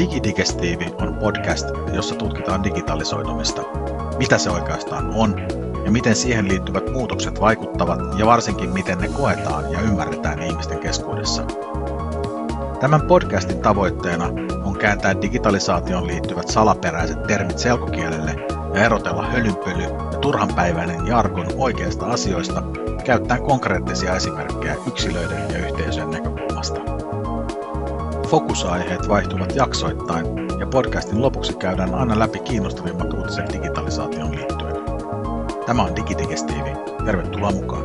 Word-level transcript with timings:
Digidigestiivi 0.00 0.86
on 1.00 1.14
podcast, 1.14 1.66
jossa 1.92 2.14
tutkitaan 2.14 2.64
digitalisoitumista, 2.64 3.62
mitä 4.18 4.38
se 4.38 4.50
oikeastaan 4.50 5.10
on 5.14 5.40
ja 5.84 5.90
miten 5.90 6.16
siihen 6.16 6.48
liittyvät 6.48 6.92
muutokset 6.92 7.40
vaikuttavat 7.40 8.00
ja 8.18 8.26
varsinkin 8.26 8.70
miten 8.70 8.98
ne 8.98 9.08
koetaan 9.08 9.72
ja 9.72 9.80
ymmärretään 9.80 10.42
ihmisten 10.42 10.78
keskuudessa. 10.78 11.42
Tämän 12.80 13.02
podcastin 13.02 13.58
tavoitteena 13.58 14.26
on 14.64 14.78
kääntää 14.78 15.22
digitalisaation 15.22 16.06
liittyvät 16.06 16.48
salaperäiset 16.48 17.22
termit 17.22 17.58
selkokielelle 17.58 18.34
ja 18.74 18.84
erotella 18.84 19.22
hölynpöly 19.22 19.82
ja 19.82 20.18
turhanpäiväinen 20.20 21.06
jargon 21.06 21.46
oikeista 21.56 22.06
asioista 22.06 22.62
käyttäen 23.04 23.42
konkreettisia 23.42 24.16
esimerkkejä 24.16 24.76
yksilöiden 24.86 25.50
ja 25.52 25.58
yhteisöjen 25.58 26.10
näkökulmasta. 26.10 26.99
Fokusaiheet 28.30 29.08
vaihtuvat 29.08 29.54
jaksoittain 29.54 30.26
ja 30.60 30.66
podcastin 30.66 31.22
lopuksi 31.22 31.54
käydään 31.54 31.94
aina 31.94 32.18
läpi 32.18 32.38
kiinnostavimmat 32.38 33.12
uutiset 33.12 33.52
digitalisaation 33.52 34.36
liittyen. 34.36 34.74
Tämä 35.66 35.82
on 35.82 35.96
Digidigestiivi. 35.96 36.70
Tervetuloa 37.04 37.50
mukaan. 37.52 37.84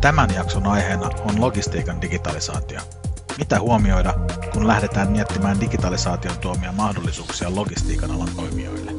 Tämän 0.00 0.34
jakson 0.34 0.66
aiheena 0.66 1.06
on 1.06 1.40
logistiikan 1.40 2.02
digitalisaatio. 2.02 2.95
Mitä 3.38 3.60
huomioida, 3.60 4.14
kun 4.52 4.66
lähdetään 4.66 5.12
miettimään 5.12 5.60
digitalisaation 5.60 6.38
tuomia 6.38 6.72
mahdollisuuksia 6.72 7.54
logistiikan 7.54 8.10
alan 8.10 8.28
toimijoille? 8.36 8.92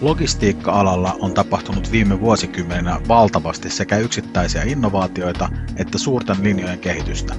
Logistiikka-alalla 0.00 1.16
on 1.20 1.34
tapahtunut 1.34 1.92
viime 1.92 2.20
vuosikymmeninä 2.20 3.00
valtavasti 3.08 3.70
sekä 3.70 3.98
yksittäisiä 3.98 4.62
innovaatioita 4.62 5.48
että 5.76 5.98
suurten 5.98 6.36
linjojen 6.42 6.78
kehitystä. 6.78 7.34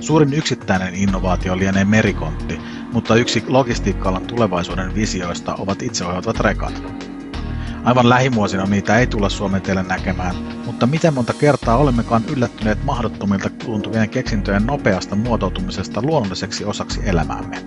Suurin 0.00 0.32
yksittäinen 0.34 0.94
innovaatio 0.94 1.56
lienee 1.56 1.84
merikontti, 1.84 2.60
mutta 2.92 3.14
yksi 3.14 3.44
logistiikka-alan 3.46 4.26
tulevaisuuden 4.26 4.94
visioista 4.94 5.54
ovat 5.54 5.82
itseohjautuvat 5.82 6.40
rekat. 6.40 7.04
Aivan 7.84 8.08
lähimuosina 8.08 8.66
niitä 8.66 8.98
ei 8.98 9.06
tulla 9.06 9.28
Suomen 9.28 9.62
teille 9.62 9.82
näkemään, 9.82 10.34
mutta 10.66 10.86
miten 10.86 11.14
monta 11.14 11.32
kertaa 11.32 11.76
olemmekaan 11.76 12.24
yllättyneet 12.32 12.84
mahdottomilta 12.84 13.50
tuntuvien 13.50 14.10
keksintöjen 14.10 14.66
nopeasta 14.66 15.16
muotoutumisesta 15.16 16.02
luonnolliseksi 16.02 16.64
osaksi 16.64 17.00
elämäämme. 17.04 17.64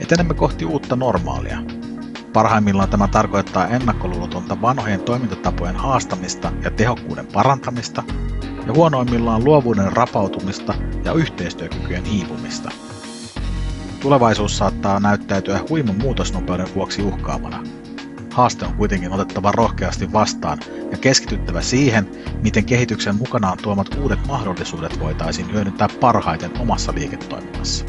Etenemme 0.00 0.34
kohti 0.34 0.64
uutta 0.64 0.96
normaalia. 0.96 1.58
Parhaimmillaan 2.32 2.88
tämä 2.88 3.08
tarkoittaa 3.08 3.68
ennakkoluulotonta 3.68 4.62
vanhojen 4.62 5.00
toimintatapojen 5.00 5.76
haastamista 5.76 6.52
ja 6.64 6.70
tehokkuuden 6.70 7.26
parantamista, 7.26 8.02
ja 8.66 8.74
huonoimmillaan 8.74 9.44
luovuuden 9.44 9.92
rapautumista 9.92 10.74
ja 11.04 11.12
yhteistyökykyjen 11.12 12.04
hiipumista. 12.04 12.70
Tulevaisuus 14.00 14.58
saattaa 14.58 15.00
näyttäytyä 15.00 15.60
huiman 15.68 15.96
muutosnopeuden 15.96 16.74
vuoksi 16.74 17.02
uhkaavana– 17.02 17.62
haaste 18.32 18.64
on 18.64 18.74
kuitenkin 18.74 19.12
otettava 19.12 19.52
rohkeasti 19.52 20.12
vastaan 20.12 20.58
ja 20.90 20.98
keskityttävä 20.98 21.62
siihen, 21.62 22.10
miten 22.42 22.64
kehityksen 22.64 23.16
mukanaan 23.16 23.58
tuomat 23.62 23.94
uudet 23.94 24.26
mahdollisuudet 24.26 25.00
voitaisiin 25.00 25.52
hyödyntää 25.52 25.88
parhaiten 26.00 26.60
omassa 26.60 26.94
liiketoiminnassa. 26.94 27.84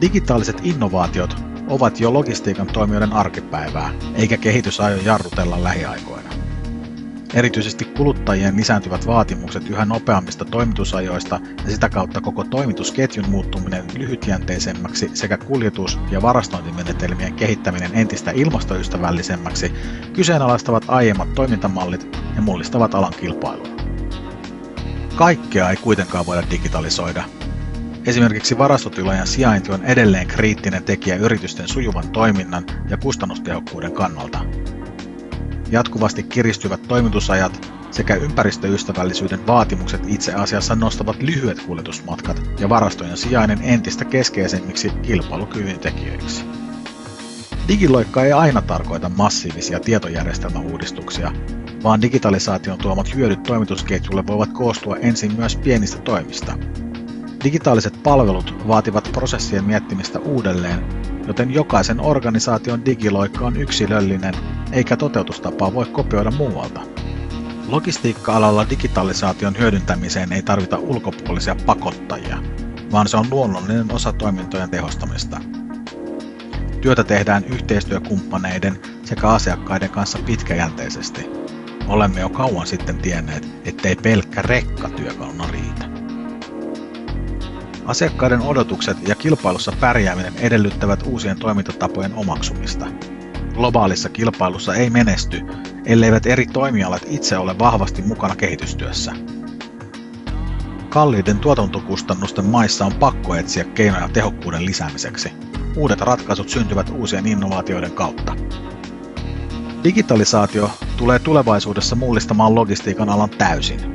Digitaaliset 0.00 0.60
innovaatiot 0.62 1.36
ovat 1.68 2.00
jo 2.00 2.12
logistiikan 2.12 2.66
toimijoiden 2.66 3.12
arkipäivää, 3.12 3.90
eikä 4.14 4.36
kehitys 4.36 4.80
aio 4.80 4.96
jarrutella 4.96 5.62
lähiaikoina. 5.62 6.43
Erityisesti 7.34 7.84
kuluttajien 7.84 8.56
lisääntyvät 8.56 9.06
vaatimukset 9.06 9.70
yhä 9.70 9.84
nopeammista 9.84 10.44
toimitusajoista 10.44 11.40
ja 11.64 11.70
sitä 11.70 11.88
kautta 11.88 12.20
koko 12.20 12.44
toimitusketjun 12.44 13.30
muuttuminen 13.30 13.84
lyhytjänteisemmäksi 13.98 15.10
sekä 15.14 15.38
kuljetus- 15.38 15.98
ja 16.10 16.22
varastointimenetelmien 16.22 17.34
kehittäminen 17.34 17.90
entistä 17.94 18.30
ilmastoystävällisemmäksi 18.30 19.72
kyseenalaistavat 20.12 20.84
aiemmat 20.88 21.34
toimintamallit 21.34 22.16
ja 22.36 22.42
mullistavat 22.42 22.94
alan 22.94 23.12
kilpailun. 23.20 23.76
Kaikkea 25.16 25.70
ei 25.70 25.76
kuitenkaan 25.76 26.26
voida 26.26 26.42
digitalisoida. 26.50 27.24
Esimerkiksi 28.06 28.58
varastotilojen 28.58 29.26
sijainti 29.26 29.72
on 29.72 29.84
edelleen 29.84 30.26
kriittinen 30.26 30.84
tekijä 30.84 31.16
yritysten 31.16 31.68
sujuvan 31.68 32.08
toiminnan 32.08 32.64
ja 32.88 32.96
kustannustehokkuuden 32.96 33.92
kannalta 33.92 34.44
jatkuvasti 35.70 36.22
kiristyvät 36.22 36.82
toimitusajat 36.88 37.74
sekä 37.90 38.14
ympäristöystävällisyyden 38.14 39.46
vaatimukset 39.46 40.00
itse 40.06 40.34
asiassa 40.34 40.74
nostavat 40.74 41.22
lyhyet 41.22 41.62
kuljetusmatkat 41.62 42.42
ja 42.58 42.68
varastojen 42.68 43.16
sijainen 43.16 43.58
entistä 43.62 44.04
keskeisemmiksi 44.04 44.90
kilpailukyvyn 45.02 45.78
tekijöiksi. 45.78 46.44
Digiloikka 47.68 48.24
ei 48.24 48.32
aina 48.32 48.62
tarkoita 48.62 49.08
massiivisia 49.08 49.80
tietojärjestelmäuudistuksia, 49.80 51.32
vaan 51.82 52.02
digitalisaation 52.02 52.78
tuomat 52.78 53.14
hyödyt 53.14 53.42
toimitusketjulle 53.42 54.26
voivat 54.26 54.52
koostua 54.52 54.96
ensin 54.96 55.36
myös 55.36 55.56
pienistä 55.56 55.98
toimista. 55.98 56.58
Digitaaliset 57.44 58.02
palvelut 58.02 58.68
vaativat 58.68 59.08
prosessien 59.12 59.64
miettimistä 59.64 60.18
uudelleen, 60.18 60.84
joten 61.26 61.54
jokaisen 61.54 62.00
organisaation 62.00 62.84
digiloikka 62.84 63.46
on 63.46 63.56
yksilöllinen 63.56 64.34
eikä 64.72 64.96
toteutustapaa 64.96 65.74
voi 65.74 65.86
kopioida 65.86 66.30
muualta. 66.30 66.80
Logistiikka-alalla 67.68 68.70
digitalisaation 68.70 69.58
hyödyntämiseen 69.58 70.32
ei 70.32 70.42
tarvita 70.42 70.78
ulkopuolisia 70.78 71.56
pakottajia, 71.66 72.38
vaan 72.92 73.08
se 73.08 73.16
on 73.16 73.26
luonnollinen 73.30 73.92
osa 73.92 74.12
toimintojen 74.12 74.70
tehostamista. 74.70 75.40
Työtä 76.80 77.04
tehdään 77.04 77.44
yhteistyökumppaneiden 77.44 78.78
sekä 79.04 79.28
asiakkaiden 79.28 79.90
kanssa 79.90 80.18
pitkäjänteisesti. 80.26 81.30
Olemme 81.88 82.20
jo 82.20 82.28
kauan 82.28 82.66
sitten 82.66 82.98
tienneet, 82.98 83.48
ettei 83.64 83.96
pelkkä 83.96 84.42
rekka 84.42 84.88
työkaluna 84.88 85.44
riitä. 85.46 85.93
Asiakkaiden 87.84 88.40
odotukset 88.40 89.08
ja 89.08 89.14
kilpailussa 89.14 89.72
pärjääminen 89.80 90.36
edellyttävät 90.38 91.02
uusien 91.06 91.38
toimintatapojen 91.38 92.14
omaksumista– 92.14 92.86
globaalissa 93.54 94.08
kilpailussa 94.08 94.74
ei 94.74 94.90
menesty, 94.90 95.40
elleivät 95.84 96.26
eri 96.26 96.46
toimialat 96.46 97.02
itse 97.08 97.38
ole 97.38 97.58
vahvasti 97.58 98.02
mukana 98.02 98.36
kehitystyössä. 98.36 99.12
Kalliiden 100.88 101.38
tuotantokustannusten 101.38 102.44
maissa 102.44 102.86
on 102.86 102.94
pakko 102.94 103.34
etsiä 103.34 103.64
keinoja 103.64 104.08
tehokkuuden 104.08 104.64
lisäämiseksi. 104.64 105.32
Uudet 105.76 106.00
ratkaisut 106.00 106.48
syntyvät 106.48 106.90
uusien 106.90 107.26
innovaatioiden 107.26 107.92
kautta. 107.92 108.36
Digitalisaatio 109.84 110.70
tulee 110.96 111.18
tulevaisuudessa 111.18 111.96
mullistamaan 111.96 112.54
logistiikan 112.54 113.08
alan 113.08 113.30
täysin 113.30 113.93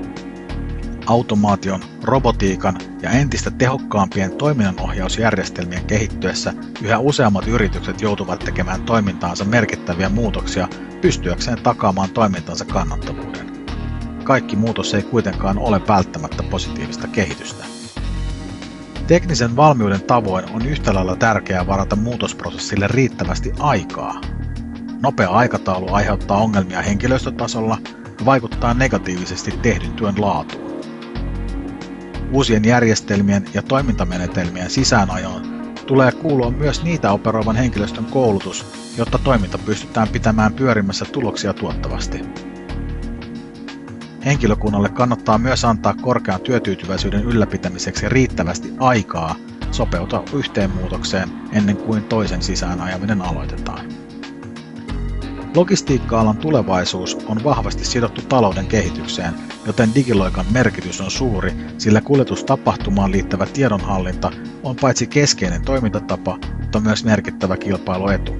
automaation, 1.10 1.84
robotiikan 2.04 2.78
ja 3.02 3.10
entistä 3.10 3.52
tehokkaampien 3.52 4.32
toiminnanohjausjärjestelmien 4.32 5.86
kehittyessä 5.86 6.54
yhä 6.82 7.00
useammat 7.00 7.48
yritykset 7.48 8.02
joutuvat 8.02 8.40
tekemään 8.40 8.82
toimintaansa 8.82 9.46
merkittäviä 9.46 10.10
muutoksia 10.10 10.68
pystyäkseen 11.02 11.62
takaamaan 11.64 12.10
toimintansa 12.10 12.66
kannattavuuden. 12.66 13.50
Kaikki 14.24 14.56
muutos 14.56 14.94
ei 14.94 15.02
kuitenkaan 15.02 15.58
ole 15.58 15.82
välttämättä 15.88 16.44
positiivista 16.44 17.08
kehitystä. 17.08 17.66
Teknisen 19.08 19.56
valmiuden 19.56 20.02
tavoin 20.02 20.46
on 20.54 20.66
yhtä 20.66 20.94
lailla 20.94 21.16
tärkeää 21.16 21.68
varata 21.68 21.96
muutosprosessille 21.96 22.88
riittävästi 22.88 23.52
aikaa. 23.60 24.22
Nopea 25.02 25.30
aikataulu 25.30 25.94
aiheuttaa 25.94 26.38
ongelmia 26.38 26.82
henkilöstötasolla 26.82 27.78
ja 28.20 28.26
vaikuttaa 28.26 28.74
negatiivisesti 28.74 29.52
tehdyn 29.62 29.94
työn 29.94 30.22
laatuun. 30.22 30.69
Uusien 32.32 32.66
järjestelmien 32.66 33.46
ja 33.54 33.62
toimintamenetelmien 33.62 34.70
sisäänajoon 34.70 35.42
tulee 35.86 36.12
kuulua 36.12 36.52
myös 36.52 36.84
niitä 36.84 37.12
operoivan 37.12 37.56
henkilöstön 37.56 38.06
koulutus, 38.06 38.66
jotta 38.98 39.18
toiminta 39.18 39.58
pystytään 39.58 40.08
pitämään 40.08 40.54
pyörimässä 40.54 41.06
tuloksia 41.06 41.54
tuottavasti. 41.54 42.22
Henkilökunnalle 44.26 44.90
kannattaa 44.90 45.38
myös 45.38 45.66
antaa 45.66 45.94
korkean 45.94 46.42
työtyytyväisyyden 46.42 47.24
ylläpitämiseksi 47.24 48.10
riittävästi 48.10 48.74
aikaa 48.80 49.36
sopeutua 49.72 50.24
yhteen 50.34 50.72
muutokseen 50.72 51.30
ennen 51.52 51.78
kuin 51.78 52.04
toisen 52.04 52.42
sisään 52.42 52.82
ajaminen 52.82 53.22
aloitetaan. 53.22 54.09
Logistiikka-alan 55.56 56.38
tulevaisuus 56.38 57.18
on 57.26 57.44
vahvasti 57.44 57.86
sidottu 57.86 58.22
talouden 58.22 58.68
kehitykseen, 58.68 59.34
joten 59.66 59.96
digiloikan 59.96 60.46
merkitys 60.52 61.02
on 61.02 61.12
suuri, 61.12 61.54
sillä 61.78 62.02
kuljetustapahtumaan 62.02 63.12
liittävä 63.12 63.46
tiedonhallinta 63.46 64.32
on 64.64 64.76
paitsi 64.76 65.08
keskeinen 65.08 65.62
toimintatapa, 65.62 66.40
mutta 66.60 66.80
myös 66.80 67.04
merkittävä 67.06 67.58
kilpailuetu. 67.58 68.36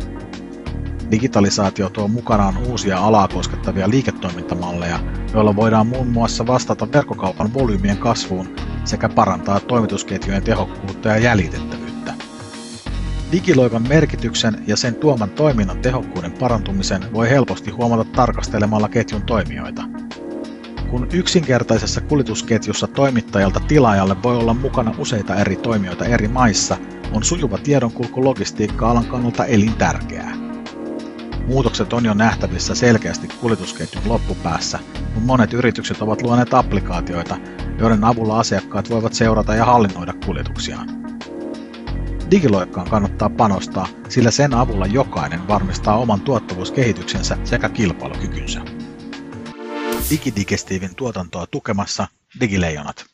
Digitalisaatio 1.12 1.90
tuo 1.90 2.08
mukanaan 2.08 2.58
uusia 2.58 2.98
alaa 2.98 3.28
koskettavia 3.28 3.90
liiketoimintamalleja, 3.90 5.00
joilla 5.34 5.56
voidaan 5.56 5.88
muun 5.88 6.08
muassa 6.08 6.48
vastata 6.48 6.88
verkkokaupan 6.94 7.54
volyymien 7.54 7.98
kasvuun 7.98 8.56
sekä 8.86 9.10
parantaa 9.10 9.60
toimitusketjujen 9.60 10.44
tehokkuutta 10.44 11.10
ja 11.10 11.18
jäljitettävyyttä. 11.18 11.79
Digiloikan 13.32 13.88
merkityksen 13.88 14.64
ja 14.68 14.78
sen 14.78 14.96
tuoman 14.96 15.30
toiminnan 15.30 15.82
tehokkuuden 15.82 16.32
parantumisen 16.32 17.14
voi 17.14 17.30
helposti 17.30 17.72
huomata 17.72 18.04
tarkastelemalla 18.04 18.90
ketjun 18.90 19.22
toimijoita. 19.22 19.84
Kun 20.90 21.08
yksinkertaisessa 21.14 22.02
kuljetusketjussa 22.02 22.88
toimittajalta 22.88 23.60
tilaajalle 23.60 24.24
voi 24.24 24.38
olla 24.38 24.54
mukana 24.54 24.96
useita 24.98 25.36
eri 25.36 25.56
toimijoita 25.56 26.06
eri 26.06 26.28
maissa, 26.28 26.78
on 27.12 27.24
sujuva 27.24 27.58
tiedonkulku 27.58 28.24
logistiikka-alan 28.24 29.06
kannalta 29.06 29.46
elintärkeää. 29.46 30.34
Muutokset 31.48 31.94
on 31.94 32.06
jo 32.06 32.14
nähtävissä 32.14 32.76
selkeästi 32.76 33.28
kuljetusketjun 33.28 34.04
loppupäässä, 34.08 34.80
kun 35.14 35.24
monet 35.24 35.54
yritykset 35.54 36.02
ovat 36.02 36.22
luoneet 36.22 36.54
applikaatioita, 36.54 37.38
joiden 37.80 38.04
avulla 38.04 38.40
asiakkaat 38.40 38.90
voivat 38.90 39.14
seurata 39.14 39.56
ja 39.56 39.66
hallinnoida 39.66 40.14
kuljetuksiaan. 40.26 41.09
Digiloikkaan 42.32 42.90
kannattaa 42.90 43.30
panostaa, 43.30 43.88
sillä 44.10 44.32
sen 44.32 44.54
avulla 44.54 44.86
jokainen 44.86 45.48
varmistaa 45.48 45.98
oman 45.98 46.22
tuottavuuskehityksensä 46.22 47.38
sekä 47.44 47.70
kilpailukykynsä. 47.70 48.62
Digidigestiivin 50.10 50.96
tuotantoa 50.96 51.48
tukemassa 51.48 52.08
Digileijonat. 52.40 53.06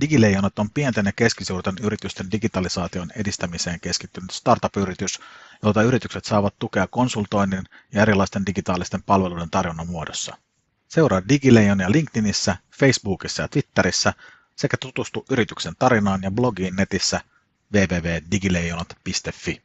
Digileijonat 0.00 0.58
on 0.58 0.70
pienten 0.70 1.06
ja 1.06 1.12
keskisuurten 1.16 1.74
yritysten 1.82 2.32
digitalisaation 2.32 3.10
edistämiseen 3.16 3.80
keskittynyt 3.80 4.30
startup-yritys, 4.30 5.20
jolta 5.62 5.82
yritykset 5.82 6.24
saavat 6.24 6.54
tukea 6.58 6.86
konsultoinnin 6.86 7.64
ja 7.92 8.02
erilaisten 8.02 8.46
digitaalisten 8.46 9.02
palveluiden 9.02 9.50
tarjonnan 9.50 9.88
muodossa. 9.88 10.36
Seuraa 10.88 11.28
Digileijonia 11.28 11.92
LinkedInissä, 11.92 12.56
Facebookissa 12.78 13.42
ja 13.42 13.48
Twitterissä 13.48 14.12
sekä 14.56 14.76
tutustu 14.80 15.24
yrityksen 15.30 15.74
tarinaan 15.78 16.22
ja 16.22 16.30
blogiin 16.30 16.76
netissä 16.76 17.20
www.digileijonat.fi. 17.74 19.62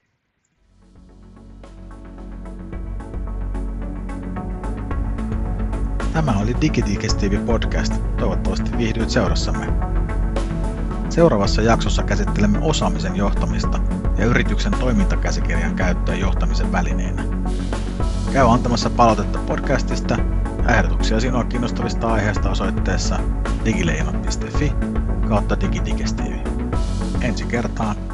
Tämä 6.14 6.32
oli 6.32 6.56
Digidigestiivi 6.62 7.38
podcast. 7.38 7.94
Toivottavasti 8.18 8.78
viihdyit 8.78 9.10
seurassamme. 9.10 9.66
Seuraavassa 11.10 11.62
jaksossa 11.62 12.04
käsittelemme 12.04 12.60
osaamisen 12.62 13.16
johtamista 13.16 13.80
ja 14.18 14.26
yrityksen 14.26 14.72
toimintakäsikirjan 14.80 15.76
käyttöä 15.76 16.16
johtamisen 16.16 16.72
välineenä. 16.72 17.24
Käy 18.34 18.54
antamassa 18.54 18.90
palautetta 18.90 19.40
podcastista 19.40 20.18
ja 20.64 20.76
ehdotuksia 20.76 21.20
sinua 21.20 21.44
kiinnostavista 21.44 22.08
aiheista 22.08 22.50
osoitteessa 22.50 23.20
digileijonat.fi 23.66 24.74
kautta 25.28 25.62
digidigestiivi. 25.62 26.49
and 27.22 27.36
Jakarta 27.36 28.09